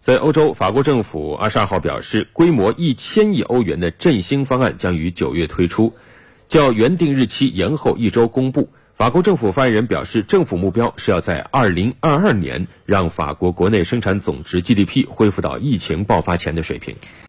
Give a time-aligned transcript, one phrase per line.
[0.00, 5.92] 在欧洲法国政府二十二号表示规模一千亿欧元的振兴方案将于九月推出。
[6.48, 16.96] 较原定日期延后一周公布法国政府发言人表示政府目标是要在二零二二年让法国国内生产总值 gdp 恢复到疫情爆发前的水平。